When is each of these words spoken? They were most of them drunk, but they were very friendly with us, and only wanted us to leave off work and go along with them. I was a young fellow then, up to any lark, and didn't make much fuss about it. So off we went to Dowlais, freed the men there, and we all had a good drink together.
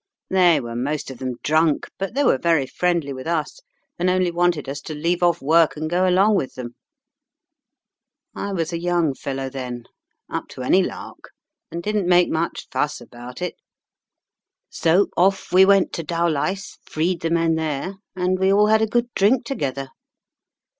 They 0.31 0.59
were 0.59 0.75
most 0.75 1.11
of 1.11 1.19
them 1.19 1.35
drunk, 1.43 1.85
but 1.99 2.15
they 2.15 2.23
were 2.23 2.39
very 2.39 2.65
friendly 2.65 3.13
with 3.13 3.27
us, 3.27 3.59
and 3.99 4.09
only 4.09 4.31
wanted 4.31 4.67
us 4.67 4.81
to 4.81 4.95
leave 4.95 5.21
off 5.21 5.43
work 5.43 5.77
and 5.77 5.87
go 5.87 6.07
along 6.07 6.33
with 6.37 6.55
them. 6.55 6.73
I 8.35 8.51
was 8.51 8.73
a 8.73 8.79
young 8.79 9.13
fellow 9.13 9.47
then, 9.47 9.83
up 10.27 10.47
to 10.47 10.63
any 10.63 10.81
lark, 10.81 11.29
and 11.69 11.83
didn't 11.83 12.09
make 12.09 12.31
much 12.31 12.65
fuss 12.71 12.99
about 12.99 13.43
it. 13.43 13.57
So 14.71 15.09
off 15.15 15.51
we 15.51 15.65
went 15.65 15.93
to 15.93 16.03
Dowlais, 16.03 16.79
freed 16.81 17.21
the 17.21 17.29
men 17.29 17.53
there, 17.53 17.97
and 18.15 18.39
we 18.39 18.51
all 18.51 18.65
had 18.69 18.81
a 18.81 18.87
good 18.87 19.13
drink 19.13 19.45
together. 19.45 19.89